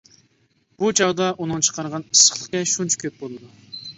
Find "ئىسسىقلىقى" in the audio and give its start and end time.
2.09-2.63